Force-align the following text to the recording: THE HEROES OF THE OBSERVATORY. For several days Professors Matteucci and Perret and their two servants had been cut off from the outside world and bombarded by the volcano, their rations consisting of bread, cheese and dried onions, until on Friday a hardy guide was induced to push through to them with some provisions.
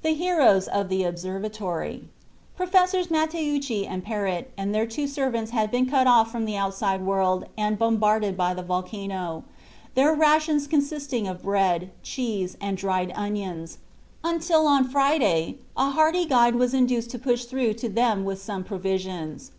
THE 0.00 0.14
HEROES 0.14 0.68
OF 0.68 0.88
THE 0.88 1.04
OBSERVATORY. 1.04 2.08
For 2.56 2.64
several 2.64 2.86
days 2.86 2.96
Professors 3.02 3.06
Matteucci 3.08 3.86
and 3.86 4.02
Perret 4.02 4.50
and 4.56 4.74
their 4.74 4.86
two 4.86 5.06
servants 5.06 5.50
had 5.50 5.70
been 5.70 5.84
cut 5.84 6.06
off 6.06 6.32
from 6.32 6.46
the 6.46 6.56
outside 6.56 7.02
world 7.02 7.44
and 7.54 7.78
bombarded 7.78 8.38
by 8.38 8.54
the 8.54 8.62
volcano, 8.62 9.44
their 9.94 10.14
rations 10.14 10.66
consisting 10.66 11.28
of 11.28 11.42
bread, 11.42 11.90
cheese 12.02 12.56
and 12.58 12.78
dried 12.78 13.12
onions, 13.14 13.76
until 14.24 14.66
on 14.66 14.88
Friday 14.88 15.58
a 15.76 15.90
hardy 15.90 16.24
guide 16.24 16.54
was 16.54 16.72
induced 16.72 17.10
to 17.10 17.18
push 17.18 17.44
through 17.44 17.74
to 17.74 17.90
them 17.90 18.24
with 18.24 18.40
some 18.40 18.64
provisions. 18.64 19.50